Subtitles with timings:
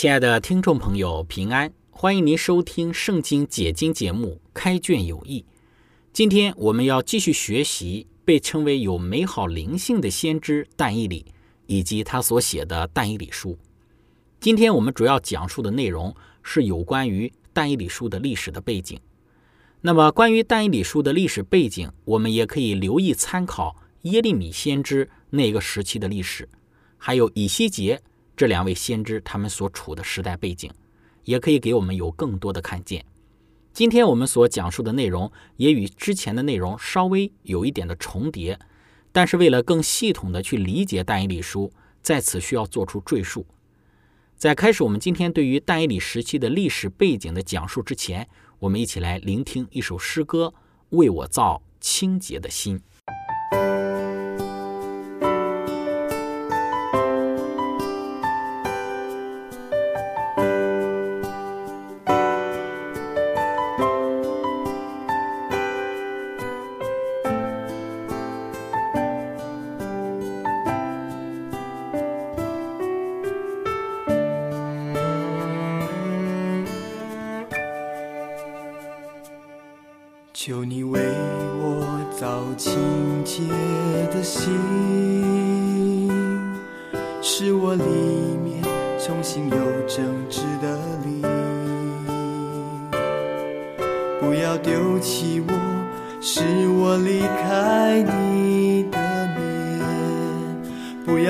[0.00, 1.70] 亲爱的听众朋友，平安！
[1.90, 5.40] 欢迎您收听《圣经解经》节目《开卷有益》。
[6.10, 11.26] 今天我们要继续学习被称为有美好灵性的先知但以理，
[11.66, 13.52] 以及他所写的《但以理书》。
[14.40, 18.98] 今天我们主要讲述的内容是有关于但以理书的历史的背景。
[19.82, 26.48] 那么，关于但以理书的历史背景，我们也可以留意参考耶利米先知那个时期的历史，
[26.96, 28.00] 还有以西结。
[28.40, 30.72] 这两位先知他们所处的时代背景，
[31.24, 33.04] 也可以给我们有更多的看见。
[33.70, 38.58] 今天我们所讲述的内容也与之前的内容稍微有一点的重叠，
[39.12, 43.44] 但是为了更系统的去理解但以理书，在此需要做出赘述。
[44.38, 48.26] 在开始我们今天对于但以理时期的历史背景的讲述之前，
[48.60, 50.54] 我们一起来聆听一首诗歌：
[50.88, 52.80] 为我造清洁的心。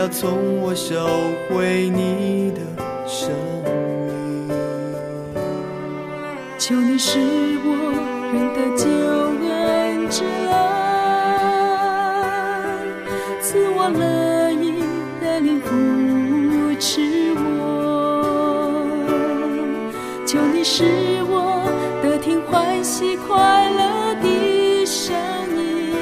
[0.00, 0.96] 要从我收
[1.50, 2.60] 回你的
[3.06, 3.30] 生
[3.64, 4.48] 命。
[6.58, 7.18] 求你使
[7.62, 7.68] 我。
[8.32, 8.88] 人的救
[9.44, 10.54] 恩之恩，
[13.42, 14.82] 赐我乐意
[15.20, 15.68] 的灵扶
[16.78, 17.38] 持我，
[20.24, 20.84] 求你使
[21.28, 21.62] 我
[22.02, 25.12] 得听欢喜快乐的声
[25.58, 25.92] 音，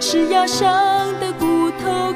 [0.00, 2.14] 使压伤的骨头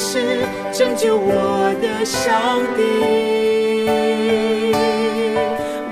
[0.00, 2.80] 是拯救我的上帝。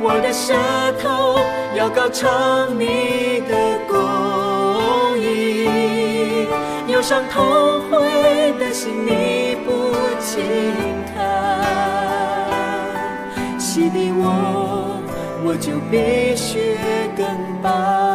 [0.00, 0.54] 我的舌
[1.02, 1.40] 头
[1.74, 6.46] 要高唱你的公义，
[6.86, 9.90] 忧伤痛悔的心你不
[10.20, 10.44] 轻
[11.12, 11.18] 看，
[13.58, 15.02] 洗涤我，
[15.44, 16.78] 我就必须
[17.16, 17.26] 更
[17.60, 18.05] 白。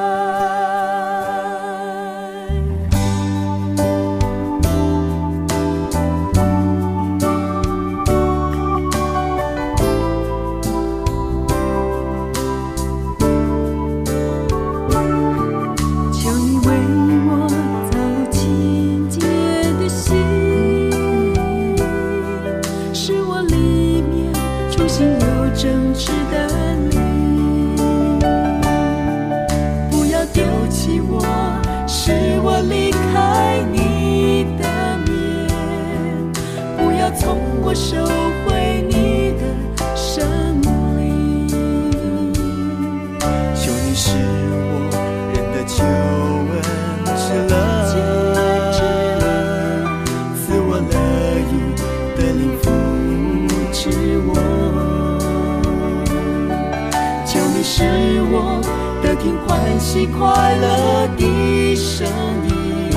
[59.81, 62.07] 起快乐的声
[62.47, 62.93] 音，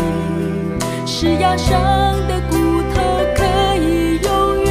[1.05, 1.75] 是压伤
[2.29, 3.01] 的骨头
[3.35, 3.43] 可
[3.75, 4.71] 以永远。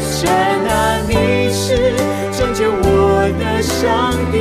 [0.00, 0.28] 神
[0.66, 1.12] 啊，你
[1.52, 1.92] 是
[2.32, 4.36] 拯救我的上帝，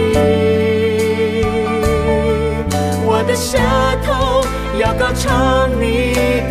[3.06, 3.60] 我的舌
[4.04, 4.44] 头
[4.80, 6.43] 要高唱你。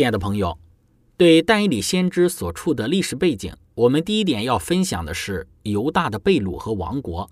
[0.00, 0.58] 亲爱的朋友，
[1.18, 7.30] 对但以理先知所处的历史背景，我们第一点要分享的是犹大的贝鲁和王国。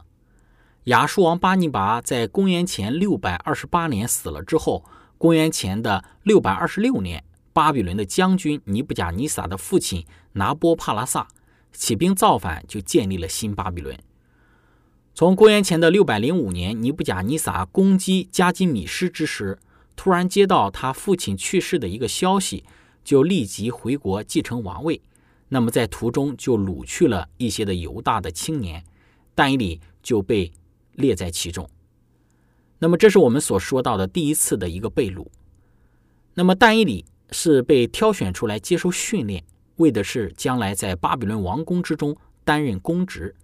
[0.84, 4.84] 亚述王巴尼拔在公元前六百二十八年死了之后，
[5.16, 7.24] 公元前的六百二十六年，
[7.54, 10.04] 巴比伦的将军尼布甲尼撒的父亲
[10.34, 11.26] 拿波帕拉萨
[11.72, 13.98] 起兵造反，就建立了新巴比伦。
[15.14, 19.58] 从公元前的六百零五年，尼布甲尼撒攻击加基米施之时，
[19.98, 22.62] 突然接到他父亲去世的一个消息，
[23.02, 25.02] 就立即回国继承王位。
[25.48, 28.84] 那么在途中就掳去了一些的犹大的青年，
[29.34, 30.52] 但以理就被
[30.92, 31.68] 列在其中。
[32.78, 35.26] 那么这是我们所说到的第一次的一个被掳。
[36.34, 39.42] 那么但以理是被挑选出来接受训练，
[39.76, 43.34] 为的是将来在巴比伦王宫之中担任公职。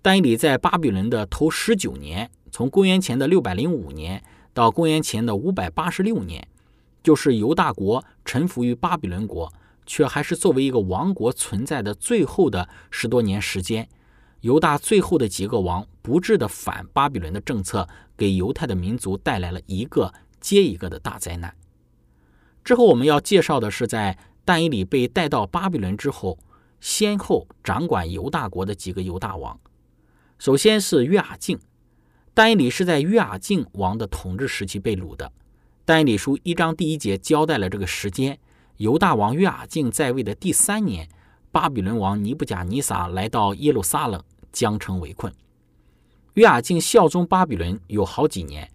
[0.00, 4.22] 但以理在巴比伦的头十九年，从公元前的六百零五年
[4.54, 6.48] 到公元前的五百八十六年，
[7.02, 9.52] 就是犹大国臣服于巴比伦国，
[9.84, 13.86] 却还是作为一个王国存在的最后的十多年时间。
[14.40, 21.54] 犹大最后的几个王不治的反巴比伦的政策，给犹太的民族带来了一个接一个的大灾难。
[22.62, 26.38] 之后我们要介绍的是，在但以理被带到巴比伦之后，
[26.80, 29.58] 先后掌管犹大国的几个犹大王。
[30.38, 31.58] 首先是约雅敬，
[32.34, 35.32] 但以理是在约雅敬王的统治时期被掳的。
[35.84, 38.38] 但以理书一章第一节交代了这个时间：
[38.78, 41.08] 犹大王约雅敬在位的第三年，
[41.52, 44.20] 巴比伦王尼布甲尼撒来到耶路撒冷，
[44.50, 45.32] 将城围困。
[46.34, 48.68] 约雅敬效忠巴比伦有好几年，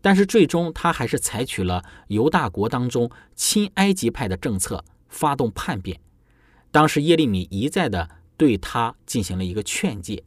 [0.00, 6.00] 但是最终他还是采取了犹大国当中亲埃及派的政策，发动叛变。
[6.72, 10.24] 当时耶利米一再的对他进行了一个劝诫。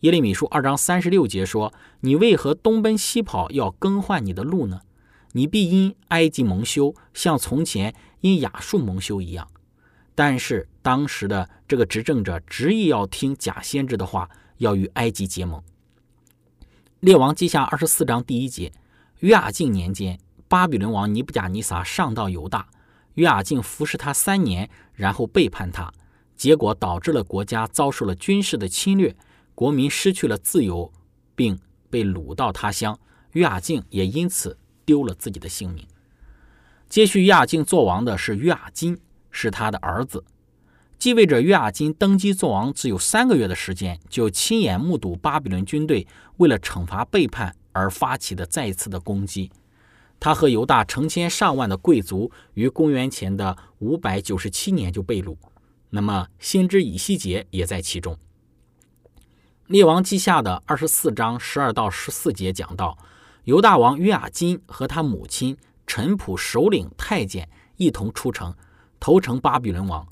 [0.00, 4.82] 耶利米书二章三十六节说：“你为何东奔西跑，要更换你的路呢？
[5.32, 9.48] 你必因埃及蒙羞，像从前因亚述蒙羞一样。”
[10.14, 14.28] 但是当时的这个执政者执意要听假先知的话，
[14.58, 15.62] 要与埃及结盟。
[17.00, 18.72] 列王记下二十四章第一节：
[19.20, 22.68] 约雅敬年间，巴比伦王尼布甲尼撒上到犹大，
[23.14, 25.90] 约雅敬服侍他三年，然后背叛他，
[26.36, 29.16] 结果导致了国家遭受了军事的侵略。
[29.56, 30.92] 国民失去了自由，
[31.34, 31.58] 并
[31.88, 33.00] 被掳到他乡，
[33.32, 35.86] 约雅敬也因此丢了自己的性命。
[36.90, 38.98] 接续约雅敬做王的是约雅金，
[39.30, 40.22] 是他的儿子。
[40.98, 49.50] 继位者约雅金登基做王只有三个月的时间，就亲眼目睹巴比伦军队为了惩罚背叛而发起的再一次的攻击。
[50.20, 55.34] 他和犹大成千上万的贵族于公元前的五百九十七年就被掳，
[55.88, 58.18] 那么先知以西结也在其中。
[59.68, 62.96] 列王记下的二十四章十二到十四节讲到，
[63.42, 65.56] 犹大王约雅金和他母亲
[65.88, 68.54] 陈普首领太监一同出城，
[69.00, 70.06] 投诚巴比伦王。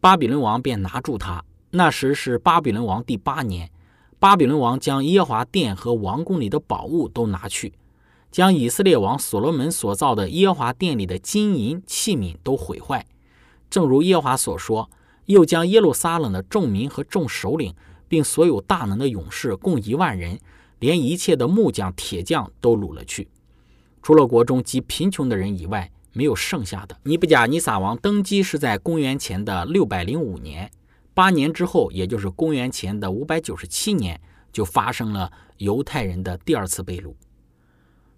[0.00, 1.44] 巴比伦王便拿住他。
[1.70, 3.70] 那时是巴比伦王第八年，
[4.18, 7.72] 巴比伦王将耶华殿和王宫里的宝物都拿去，
[8.32, 13.06] 将以色列王所罗门所造的耶华殿里的金银器皿都毁坏，
[13.70, 14.90] 正如耶和华所说，
[15.26, 17.72] 又将耶路撒冷的众民和众首领。
[18.10, 20.36] 并所有大能的勇士共一万人，
[20.80, 23.28] 连一切的木匠、铁匠都掳了去，
[24.02, 26.98] 除了国中极贫穷的人以外，没有剩下的。
[27.04, 30.68] 尼布甲尼撒王登基是在公元前的六百零五年，
[31.14, 34.20] 八年之后，也就是公元前的五百九十七年，
[34.52, 37.14] 就发生了犹太人的第二次被掳。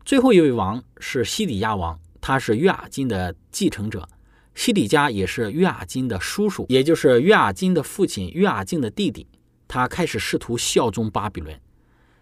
[0.07, 4.09] 最后一位王是西底亚王，他是约雅金的继承者。
[4.55, 9.27] 西底家也是约雅金的叔叔，也就是约雅金的父亲约雅敬的弟弟。
[9.73, 11.59] 他开始试图效忠巴比伦，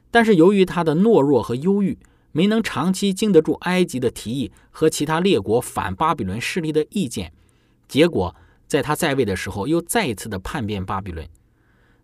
[0.09, 1.99] 但是由于他的懦弱和忧郁，
[2.31, 7.33] 没能长期经得住埃及的提议和其他列国反巴比伦势力的意见，
[7.89, 8.37] 结果
[8.69, 11.29] 在他在位的时候又再一次的叛变巴比伦。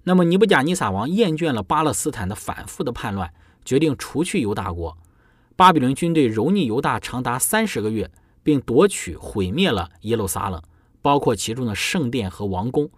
[0.03, 3.33] 那么尼布甲尼撒王厌倦了巴勒斯坦的反复的叛乱，
[3.65, 4.99] 决定除去犹大国。
[5.55, 8.11] 巴比伦军队蹂躏犹大长达三十个月，
[8.43, 10.61] 并夺取毁灭了耶路撒冷，
[11.01, 12.91] 包括其中的圣殿和王宫。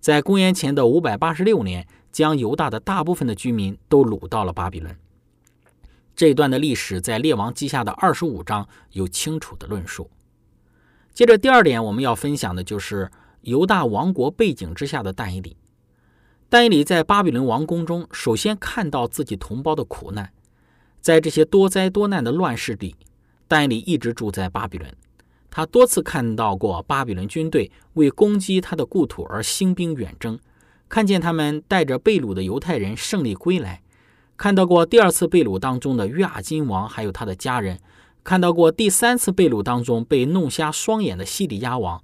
[0.00, 4.96] 在公元前的五百八十六年，将犹大的大部分的居民都掳到了巴比伦。
[6.14, 10.10] 这一段的历史在《列王记下》的二十五章有清楚的论述。
[11.12, 13.10] 接着，第二点我们要分享的就是
[13.42, 15.56] 犹大王国背景之下的但以理。
[16.48, 20.32] 但以理在巴比伦王宫中，首先看到自己同胞的苦难，
[21.00, 22.96] 在这些多灾多难的乱世里，
[23.46, 24.92] 但以理一直住在巴比伦。
[25.50, 30.38] 他多次看到过巴比伦军队为攻击他的故土而兴兵远征，
[30.88, 33.82] 看见他们带着被掳的犹太人胜利归来，
[34.36, 37.80] 看到过第二次被掳当中的约雅金王还有他的家人，
[38.22, 42.02] 看到过第三次被掳当中被弄瞎双眼的西底亚王。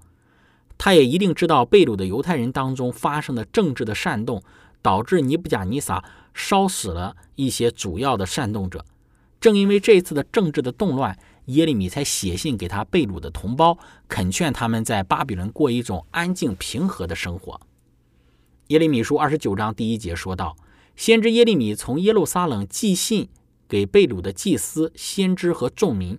[0.77, 4.43] 他也一定知道被掳的犹太人当中发生的政治的煽动，
[4.83, 8.85] 导致尼布甲尼撒烧死了一些主要的煽动者。
[9.39, 11.17] 正因为这次的政治的动乱。
[11.47, 17.61] 耶利米才写信给他被掳的同胞，恳劝他们在巴比伦过一种安静平和的生活。
[18.69, 20.57] 耶利米书二十九章第一节说道
[20.97, 23.29] ：“先知耶利米从耶路撒冷寄信
[23.69, 26.19] 给被掳的祭司、先知和众民，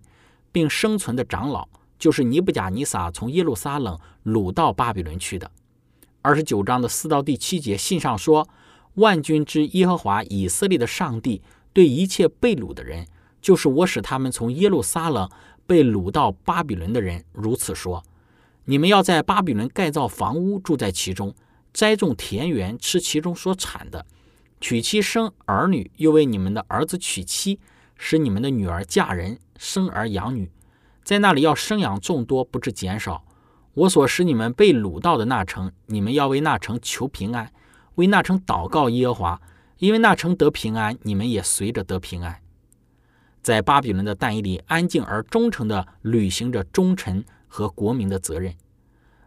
[0.51, 1.67] 并生存的长老，
[1.97, 5.49] 就是尼布甲尼撒从耶路撒冷掳到巴比伦去的。”
[6.21, 8.47] 二十九章的四到第七节信上说
[8.95, 11.41] ：“万军之耶和华以色列的上帝
[11.73, 13.07] 对一切被掳的人。”
[13.45, 15.29] 就是我使他们从耶路撒冷
[15.67, 18.03] 被掳到巴比伦的人如此说：
[18.63, 21.31] 你们要在巴比伦盖造房屋，住在其中，
[21.71, 24.03] 栽种田园，吃其中所产的，
[24.59, 27.59] 娶妻生儿女，又为你们的儿子娶妻，
[27.95, 30.49] 使你们的女儿嫁人，生儿养女，
[31.03, 33.23] 在那里要生养众多，不致减少。
[33.75, 37.51] 我所使你们被掳到的那城，你们要为那城求平安，
[37.93, 39.41] 为那城祷告耶和华，
[39.77, 42.39] 因为那城得平安，你们也随着得平安。
[43.45, 48.55] 在巴比伦的但以里，安静而忠诚地履行着忠臣和国民的责任。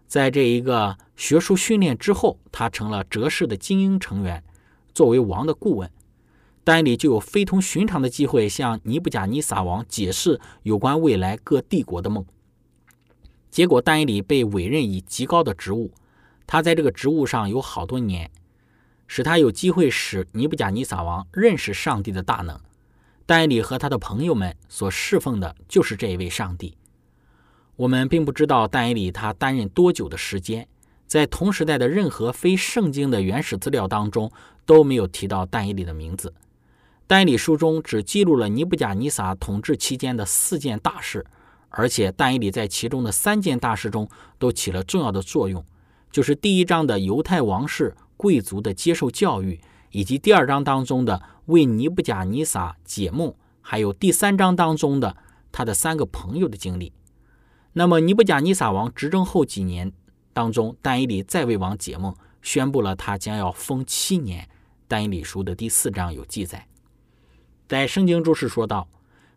[0.08, 4.42] 在这一个学术训练之后，他成了哲士的精英成员。
[4.92, 5.88] 作为王的顾问，
[6.64, 12.26] 但以里就有非同寻常的机会向尼布甲尼撒王解释有关未来各帝国的梦。
[13.52, 15.92] 结果，但以里被委任以极高的职务，
[16.44, 18.28] 他在这个职务上有好多年，
[19.06, 22.58] 使他有机会使尼布甲尼撒王认识上帝的大能。
[23.30, 26.78] 但以理和他的朋友们所侍奉的就是这一位上帝。
[27.76, 30.66] 我们并不知道但以理他担任多久的时间，
[31.06, 34.32] 在同时代的任何非圣经的原始资料当中
[34.64, 36.32] 都没有提到但以理的名字。
[37.06, 41.26] 但以理书中只记录了尼布甲尼撒统治期间的四件大事，
[41.68, 44.08] 而且但以理在其中的三件大事中
[44.38, 45.62] 都起了重要的作用，
[46.10, 49.60] 就是第一章的犹太王室贵族的接受教育。
[49.90, 55.16] 以及第二章当中的为尼布甲尼撒解梦，还有第三章当中的
[55.50, 56.92] 他的三个朋友的经历。
[57.72, 59.90] 那么尼布甲尼撒王执政后几年
[60.34, 64.48] 当中，但以理在位王解梦，宣布了他将要封七年。
[64.86, 66.66] 但以理书的第四章有记载，
[67.66, 68.88] 在圣经注释说道：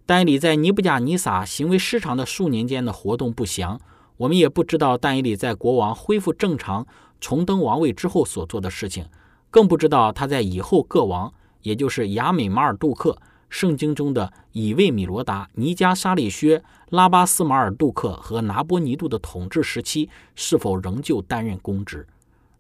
[0.06, 3.80] 但以理在尼布甲尼撒行为失常的数年间的活动不详，
[4.18, 6.86] 我们也不知道但以理在国王恢复正常、
[7.22, 9.06] 重登王位之后所做的事情。
[9.50, 13.18] 更不知道他在以后各王，也就是亚美马尔杜克、
[13.50, 22.08] 圣经中的以卫米罗达、尼加沙利薛、拉巴斯马尔杜克和拿波尼杜的统治时期，是否仍旧担任公职。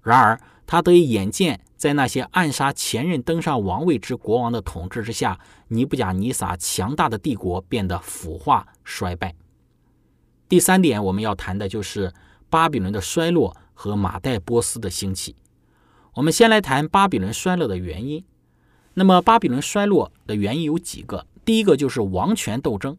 [0.01, 9.36] 然而，他得以眼见，在那些暗杀前任登上王位之国王的统治之下，尼布甲尼撒强大的帝国变得腐化衰败。
[10.50, 12.12] 第三点，我们要谈的就是
[12.50, 15.36] 巴比伦的衰落和马代波斯的兴起。
[16.15, 18.25] 我们先来谈巴比伦衰落的原因。
[18.93, 21.25] 那么，巴比伦衰落的原因有几个？
[21.45, 22.98] 第一个就是王权斗争。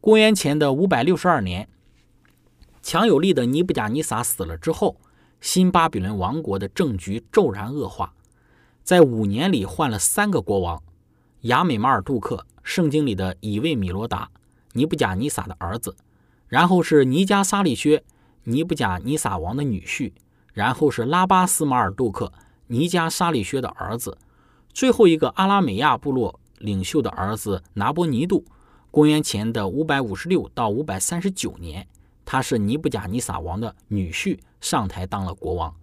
[0.00, 1.68] 公元前的五百六十二年，
[2.82, 4.96] 强有力的尼布甲尼撒死了之后，
[5.40, 8.12] 新巴比伦王国的政局骤然恶化，
[8.82, 10.82] 在五年里换了三个国王：
[11.42, 14.28] 亚美马尔杜克，圣经里的以卫米罗达，
[14.72, 15.92] 尼布甲尼撒的儿子；
[16.48, 18.02] 然后是尼加沙利薛，
[18.44, 20.12] 尼布甲尼撒王的女婿。
[20.52, 22.30] 然后是拉巴斯马尔杜克
[22.66, 24.18] 尼加沙利薛的儿子，
[24.72, 28.44] 最后一个阿拉美亚部落领袖的儿子拿波尼杜。
[28.90, 31.88] 公元前的五百五十六到五百三十九年，
[32.26, 35.74] 他是尼布甲尼撒王的女婿，上台当了国王。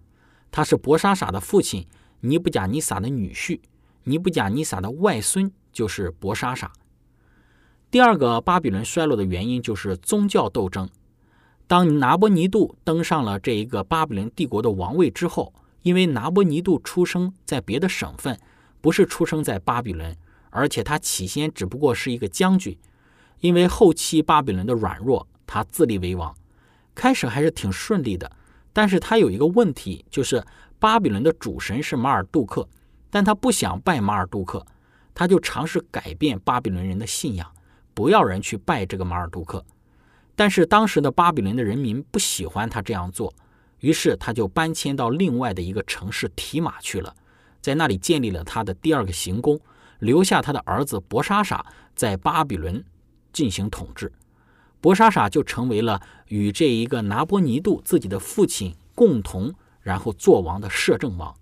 [0.52, 1.88] 他是博沙撒的父亲，
[2.20, 3.60] 尼布甲尼撒的女婿，
[4.04, 6.72] 尼布甲尼撒的外孙就是博沙撒。
[7.90, 10.88] 第二个巴比伦衰落的原因就是宗教斗争。
[11.66, 18.40] 当拿波尼度登上了这一个巴比伦帝国的王位之后，因为拿波尼度出生在别的省份，
[18.82, 20.16] 不是出生在巴比伦，
[20.50, 22.78] 而且他起先只不过是一个将军。
[23.40, 26.36] 因为后期巴比伦的软弱，他自立为王，
[26.94, 28.30] 开始还是挺顺利的。
[28.74, 30.44] 但是他有一个问题，就是
[30.78, 32.68] 巴比伦的主神是马尔杜克，
[33.10, 34.66] 但他不想拜马尔杜克，
[35.14, 37.50] 他就尝试改变巴比伦人的信仰，
[37.94, 39.66] 不要人去拜这个马尔杜克。
[40.36, 43.34] 但是当时的巴比伦的人民不喜欢他这样做，
[43.80, 47.14] 于是他就搬迁到另外的一个城市提马去了，
[47.62, 49.60] 在那里建立了他的第二个行宫，
[50.00, 52.84] 留下他的儿子博沙撒在巴比伦
[53.34, 54.12] 进行统治。
[54.82, 61.36] 博沙撒就成为了与这一个拿波尼度自己的父亲共同然后做王的摄政王。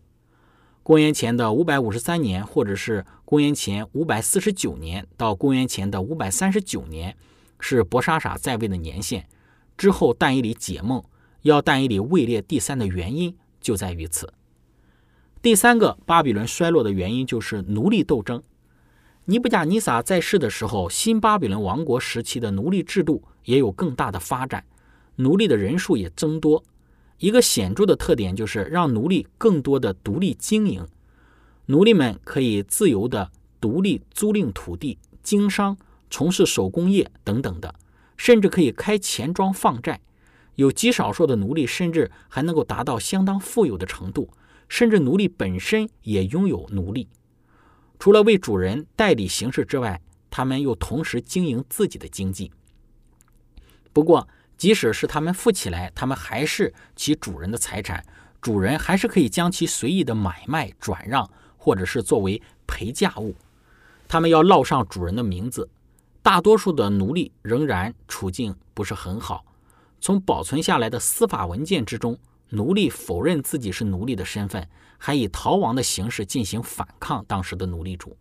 [0.82, 7.16] 公元前的五百五十三年，或者是公元前五百四十九年到公元前的五百三十九年，
[7.60, 9.28] 是博沙撒在位的年限。
[9.78, 11.04] 之后，但以理解梦，
[11.42, 14.34] 要但以理位列第三的原因就在于此。
[15.42, 18.42] 第三个巴比伦衰落的原因就是奴隶斗争。
[19.26, 24.66] 尼布甲尼撒在世的时候，新巴比伦王国时期的奴隶制度也有更大的发展，
[25.18, 26.64] 奴隶的人数也增多。
[27.20, 30.86] 一个显著的特点就是让奴隶更多的独立经营，
[31.68, 35.78] 奴隶们可以自由的独立租赁土地、经商、
[36.10, 37.76] 从事手工业等等的，
[38.16, 40.00] 甚至可以开钱庄放债。
[40.56, 44.30] 有极少数的奴隶甚至还能够达到相当富有的程度，
[44.68, 47.08] 甚至奴隶本身也拥有奴隶。
[48.00, 52.52] 除了为主人代理行事之外，他们又同时经营自己的经济。
[53.92, 58.06] 不过，即使是他们富起来，他们还是其主人的财产，
[58.40, 61.28] 主人还是可以将其随意的买卖、转让，
[61.58, 63.36] 或者是作为陪嫁物。
[64.08, 65.70] 他们要烙上主人的名字。
[66.22, 69.46] 大多数的奴隶仍然处境不是很好。
[70.02, 74.68] 从保存下来的司法文件之中，奴隶否认自己是奴隶的身份。
[75.00, 78.18] 还以逃亡的形式进行反抗当时的奴隶主。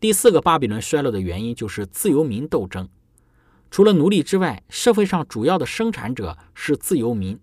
[0.00, 2.88] 第四个巴比伦衰落的原因就是自由民斗争。
[3.70, 7.38] 除了奴隶之外，社会上主要的生产者是自由民，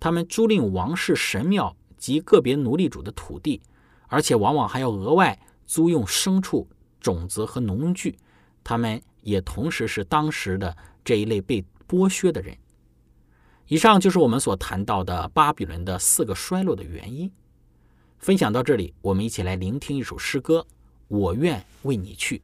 [0.00, 3.62] 他们租赁王室神庙及个别奴隶主的土地，
[4.08, 8.18] 而且往往还要额外租用牲畜、种子和农具。
[8.64, 12.58] 他们也同时是当时的这一类被剥削的人。
[13.66, 17.30] 以上就是我们所谈到的巴比伦的四个衰落的原因。
[18.18, 20.66] 分享到这里，我们一起来聆听一首诗歌。
[21.08, 22.42] 我愿为你去。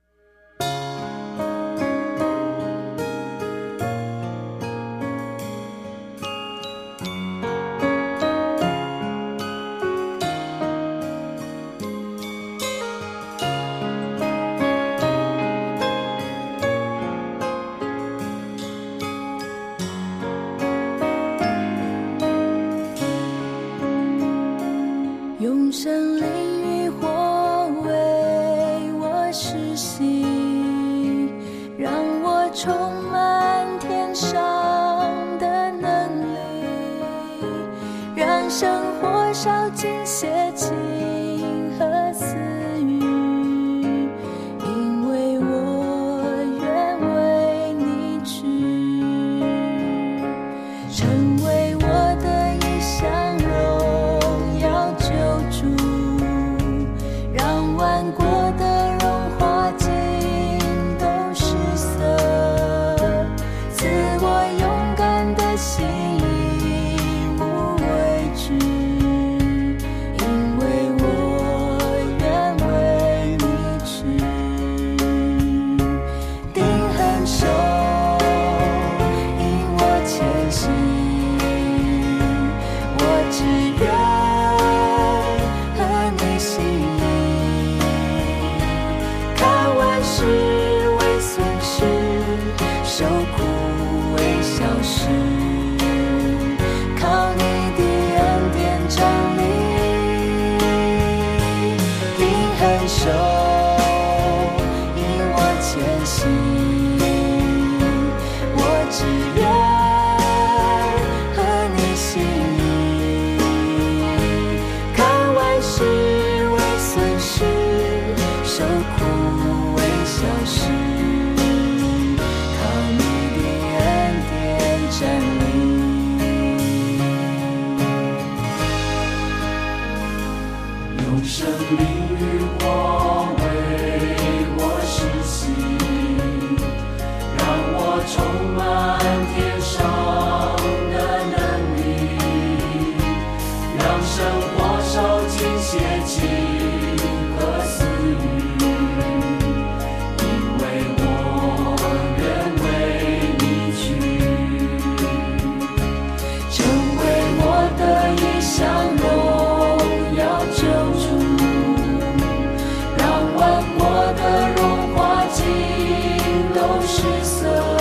[167.40, 167.80] so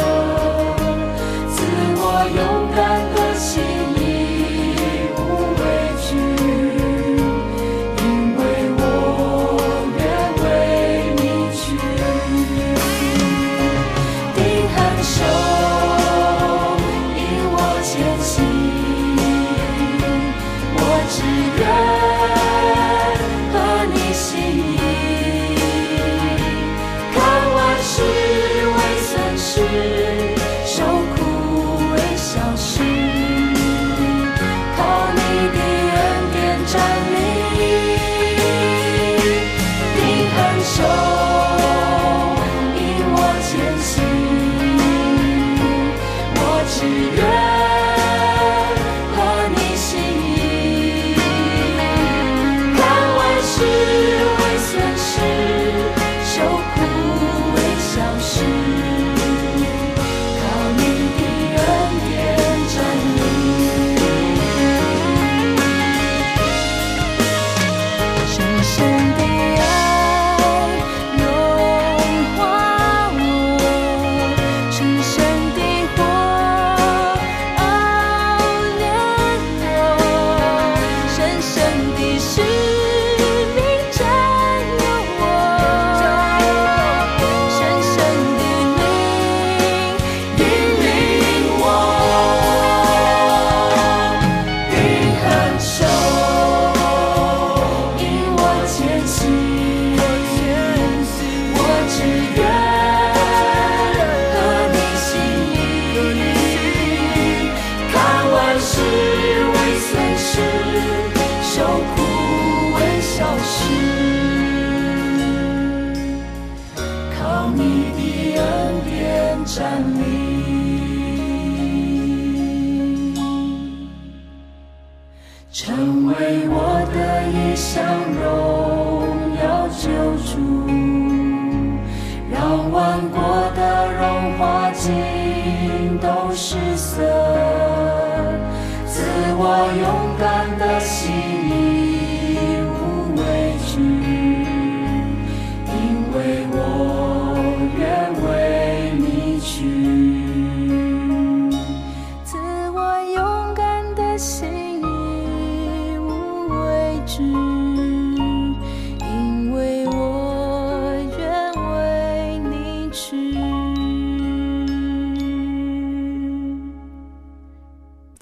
[119.59, 119.98] sunshine.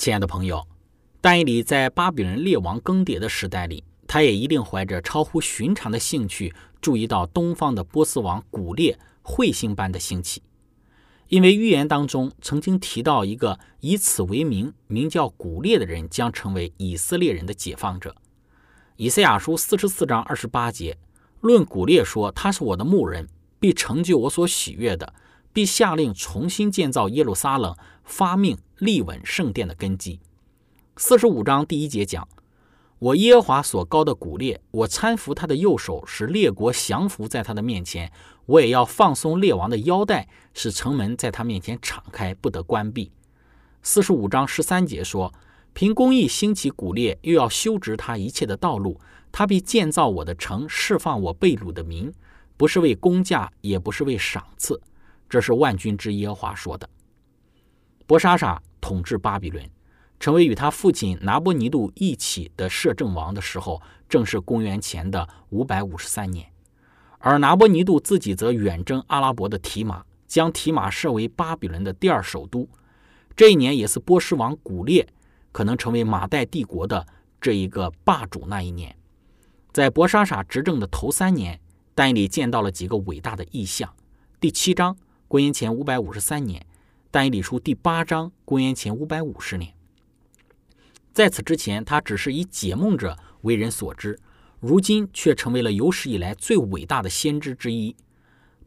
[0.08, 0.65] 亲爱的朋友，
[1.20, 10.41] 但以理在巴比伦列王更迭的时代里，他也一定怀着超乎寻常的兴趣，注意到东方的波斯王古列彗星般的兴起。
[11.28, 18.15] 因为预言当中曾经提到一个以此为名、名叫古列的人将成为以色列人的解放者。
[18.96, 20.98] 以赛亚书四十四章二十八节
[21.41, 23.28] 论古列说：“他是我的牧人，
[23.60, 25.13] 必成就我所喜悦的，
[25.52, 30.20] 必下令重新建造耶路撒冷，发命。”立稳圣殿的根基。
[30.98, 32.28] 四十五章第一节讲
[33.00, 38.12] ：“我耶和华所高的古列，我搀扶他的右手，使列国降服在他的面前。
[38.46, 43.12] 我也要放松列王的腰带，使城门在他面前敞开，不得关闭。”
[43.82, 45.34] 四十五章十三节说
[45.74, 49.00] ：“凭公义兴起古列，又要修直他一切的道路。
[49.32, 52.12] 他必建造我的城，释放我被掳的民，
[52.56, 54.80] 不是为公价，也不是为赏赐。”
[55.28, 56.88] 这是万军之耶和华说的。
[58.08, 58.60] 博沙沙。
[58.80, 59.70] 统治巴比伦，
[60.17, 66.48] 成为与他父亲拿波尼度一起的摄政王的时候，正是公元前的五百五十三年。
[67.17, 72.70] 而拿波尼度自己则远征阿拉伯的提马，将提马设为巴比伦的第二首都。
[73.36, 75.06] 这一年也是波斯王古列
[75.52, 77.06] 可能成为马代帝国的
[77.41, 78.96] 这一个霸主那一年。
[79.74, 81.60] 在博沙沙执政的头三年，
[81.93, 83.93] 丹尼见到了几个伟大的异象。
[84.39, 84.96] 第七章，
[85.28, 86.65] 公元前五百五十三年。
[87.10, 89.74] 但以理书第八章，公元前五百五十年。
[91.13, 94.20] 在此之前，他只是以解梦者为人所知。
[94.60, 97.96] 如今却成为了有史以来最伟大的先知之一。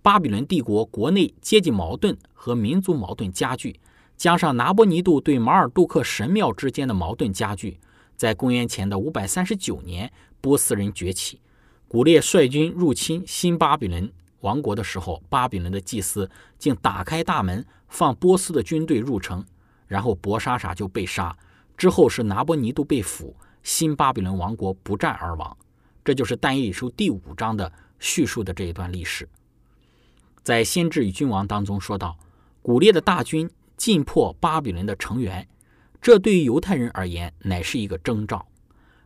[0.02, 3.78] 巴比伦帝国国内阶级矛盾和民族矛盾加剧，
[4.16, 7.78] 加上拿波尼度对马尔杜克神庙之间的矛盾加剧，
[8.16, 11.40] 在公元前的五百三十九年，波斯人崛起，
[11.86, 19.44] 古列率军入侵新巴比伦王国的时候，巴比伦的祭司竟打开大门放波斯的军队入城，
[19.86, 21.36] 然后博莎莎就被杀，
[21.76, 25.56] 之后是拿波尼度被俘，新巴比伦王国不战而亡。
[26.02, 29.28] 这就是但以理书第五章的叙述的这一段历史。
[30.42, 32.16] 在先知与君王当中说到，
[32.62, 35.46] 古列的大军进破巴比伦的城垣，
[36.00, 38.46] 这对于犹太人而言乃是一个征兆，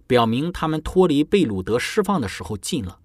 [0.07, 3.01] 表明他们脱离贝鲁德释放的时候近了。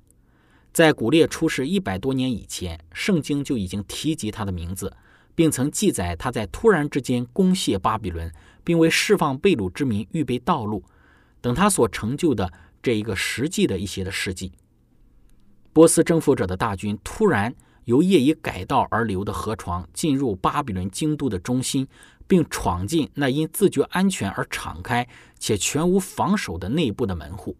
[0.71, 4.95] 在古列出世一百多年以前，圣经就已经提及他的名字，
[5.35, 8.31] 并曾记载他在突然之间攻陷巴比伦，
[8.63, 10.83] 并为释放贝鲁之民预备道路，
[11.41, 12.51] 等他所成就的
[12.81, 14.51] 这一个实际的一些的事迹。
[15.73, 17.55] 波斯征服者的大军突然。
[17.85, 21.87] 由业已改道而流的河床进入巴比伦京都的中心，
[22.27, 25.07] 并闯进那因自觉安全而敞开
[25.39, 27.57] 且全无防守的内部的门户。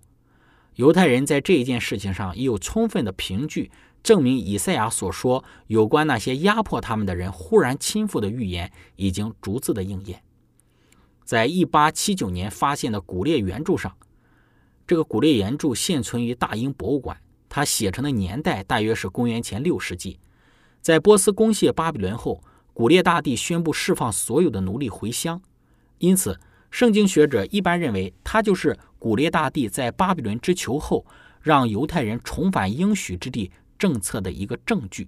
[0.80, 3.70] 犹太人在这一件事情上已有充分的凭据，
[4.02, 10.24] 证明以赛亚所说有关那些压迫他们的人忽然倾覆的预言已经逐字的应验。
[11.26, 13.94] 在一八七九年发现的古列原著上，
[14.88, 17.20] 这个古列原著现存于大英博物馆。
[17.50, 20.18] 他写成的年代大约是公元前六世纪，
[20.80, 22.42] 在波斯攻陷巴比伦后，
[22.74, 25.42] 古列大帝宣布释放所有的奴隶回乡，
[25.98, 26.40] 因此
[26.72, 31.06] 圣经学者一般认为他就是古列大帝在巴比伦之囚后
[31.42, 35.08] 让犹太人重返应许之地政策的一个证据。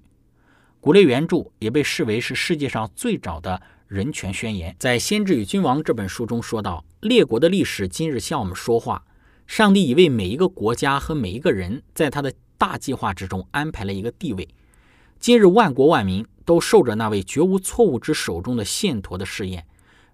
[0.79, 4.75] 古列原著也被视为是世界上最早的人权宣言。
[4.79, 9.03] 在《先知与君王》这本书中说到，列国的历史今日向我们说话。
[9.45, 14.47] 上帝已为每一个国家和每一个人，在他的大计划之中安排了一个地位。
[15.19, 19.67] 今日万国万民都受着那位绝无错误之手中的线砣的试验，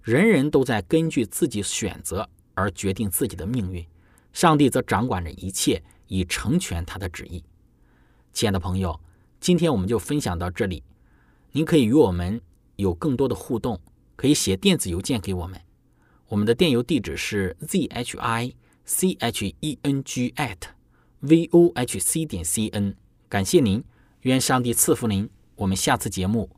[0.08, 3.86] 人人都在根据自己选择而决定自己的命运。
[4.32, 7.44] 上帝则掌管着一切，以成全他的旨意。
[8.32, 8.98] 亲爱的朋友，
[9.42, 10.82] 今天我们就分享到这里。
[11.52, 12.40] 您可以与我们
[12.78, 13.78] 有更多的互动，
[14.16, 15.60] 可以写电子邮件给我们。
[16.30, 18.54] 我们的电邮地址是 zhi。
[18.86, 20.56] c h e n g at
[21.20, 22.96] v o h c 点 c n，
[23.28, 23.84] 感谢您，
[24.22, 26.50] 愿上帝赐福您，我们下次节目